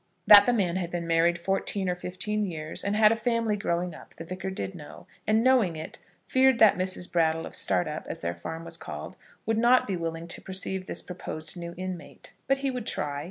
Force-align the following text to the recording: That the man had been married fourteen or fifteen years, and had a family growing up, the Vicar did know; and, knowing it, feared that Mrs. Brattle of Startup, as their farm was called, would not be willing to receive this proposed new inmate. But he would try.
That 0.25 0.47
the 0.47 0.51
man 0.51 0.77
had 0.77 0.89
been 0.89 1.05
married 1.05 1.37
fourteen 1.37 1.87
or 1.87 1.93
fifteen 1.93 2.43
years, 2.43 2.83
and 2.83 2.95
had 2.95 3.11
a 3.11 3.15
family 3.15 3.55
growing 3.55 3.93
up, 3.93 4.15
the 4.15 4.25
Vicar 4.25 4.49
did 4.49 4.73
know; 4.73 5.05
and, 5.27 5.43
knowing 5.43 5.75
it, 5.75 5.99
feared 6.25 6.57
that 6.57 6.75
Mrs. 6.75 7.11
Brattle 7.13 7.45
of 7.45 7.53
Startup, 7.55 8.07
as 8.07 8.21
their 8.21 8.33
farm 8.33 8.65
was 8.65 8.77
called, 8.77 9.15
would 9.45 9.59
not 9.59 9.85
be 9.85 9.95
willing 9.95 10.27
to 10.29 10.41
receive 10.47 10.87
this 10.87 11.03
proposed 11.03 11.55
new 11.55 11.75
inmate. 11.77 12.33
But 12.47 12.57
he 12.65 12.71
would 12.71 12.87
try. 12.87 13.19